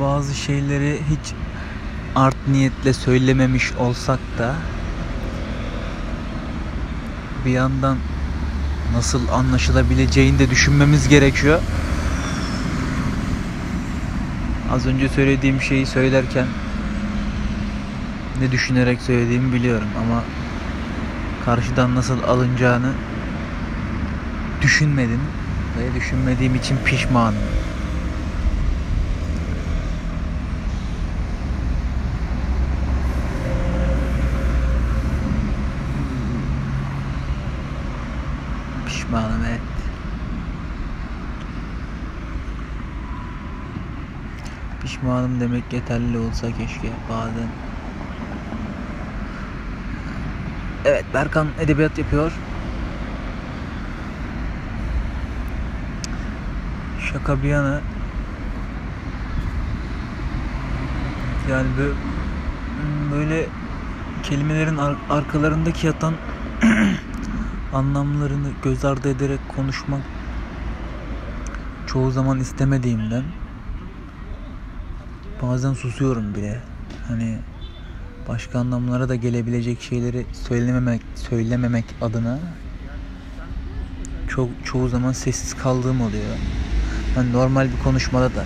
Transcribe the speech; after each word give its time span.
bazı 0.00 0.34
şeyleri 0.34 1.00
hiç 1.10 1.34
art 2.16 2.36
niyetle 2.48 2.92
söylememiş 2.92 3.72
olsak 3.72 4.18
da 4.38 4.54
bir 7.44 7.50
yandan 7.50 7.96
nasıl 8.96 9.28
anlaşılabileceğini 9.28 10.38
de 10.38 10.50
düşünmemiz 10.50 11.08
gerekiyor. 11.08 11.60
Az 14.72 14.86
önce 14.86 15.08
söylediğim 15.08 15.60
şeyi 15.60 15.86
söylerken 15.86 16.46
ne 18.40 18.52
düşünerek 18.52 19.02
söylediğimi 19.02 19.52
biliyorum 19.52 19.88
ama 20.04 20.22
karşıdan 21.44 21.94
nasıl 21.94 22.22
alınacağını 22.22 22.92
düşünmedim 24.62 25.20
ve 25.78 25.94
düşünmediğim 25.94 26.54
için 26.54 26.76
pişmanım. 26.84 27.34
Pişmanım 39.12 39.44
evet. 39.44 39.60
Pişmanım 44.80 45.40
demek 45.40 45.72
yeterli 45.72 46.18
olsa 46.18 46.52
keşke 46.52 46.88
bazen. 47.08 47.48
Evet 50.84 51.04
Berkan 51.14 51.48
edebiyat 51.58 51.98
yapıyor. 51.98 52.32
Şaka 57.12 57.42
bir 57.42 57.48
yana 57.48 57.82
yani 61.46 61.76
böyle 63.10 63.48
kelimelerin 64.22 64.76
ar- 64.76 64.96
arkalarındaki 65.08 65.86
yatan 65.86 66.14
anlamlarını 67.72 68.48
göz 68.62 68.84
ardı 68.84 69.08
ederek 69.10 69.40
konuşmak 69.56 70.00
çoğu 71.86 72.10
zaman 72.10 72.40
istemediğimden 72.40 73.24
bazen 75.42 75.72
susuyorum 75.72 76.34
bile. 76.34 76.60
Hani 77.08 77.38
başka 78.28 78.58
anlamlara 78.58 79.08
da 79.08 79.14
gelebilecek 79.14 79.82
şeyleri 79.82 80.26
söylememek 80.32 81.02
söylememek 81.14 81.84
adına 82.02 82.38
çok 84.28 84.48
çoğu 84.64 84.88
zaman 84.88 85.12
sessiz 85.12 85.54
kaldığım 85.54 86.00
oluyor. 86.00 86.24
Yani 87.16 87.32
normal 87.32 87.68
bir 87.72 87.84
konuşmada 87.84 88.34
da 88.34 88.44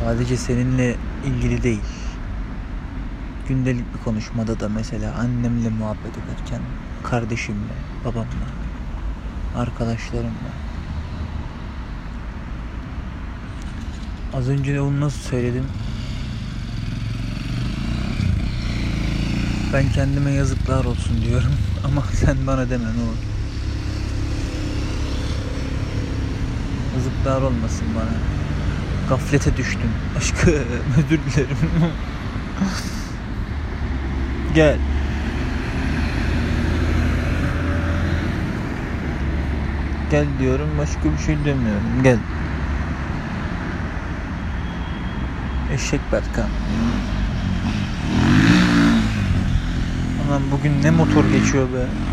sadece 0.00 0.36
seninle 0.36 0.96
ilgili 1.26 1.62
değil. 1.62 2.01
Gündelik 3.48 3.94
bir 3.94 4.04
konuşmada 4.04 4.60
da 4.60 4.68
mesela 4.68 5.14
annemle 5.14 5.68
muhabbet 5.68 6.12
ederken, 6.18 6.60
kardeşimle, 7.02 7.74
babamla, 8.04 8.48
arkadaşlarımla. 9.56 10.52
Az 14.34 14.48
önce 14.48 14.80
onu 14.80 15.00
nasıl 15.00 15.20
söyledim? 15.20 15.64
Ben 19.72 19.92
kendime 19.92 20.30
yazıklar 20.30 20.84
olsun 20.84 21.22
diyorum 21.22 21.52
ama 21.84 22.02
sen 22.02 22.36
bana 22.46 22.70
deme 22.70 22.84
ne 22.84 23.02
olur. 23.02 23.16
Yazıklar 26.96 27.42
olmasın 27.42 27.86
bana. 27.96 28.14
Gaflete 29.08 29.56
düştüm. 29.56 29.90
Aşkım 30.18 30.54
özür 30.98 31.08
dilerim. 31.08 31.56
Gel. 34.54 34.76
Gel 40.10 40.26
diyorum 40.38 40.68
başka 40.78 41.12
bir 41.12 41.18
şey 41.18 41.36
demiyorum. 41.44 42.02
Gel. 42.02 42.18
Eşek 45.74 46.00
Berkan. 46.12 46.48
Anam 50.28 50.42
bugün 50.52 50.82
ne 50.82 50.90
motor 50.90 51.24
geçiyor 51.24 51.68
be. 51.72 52.11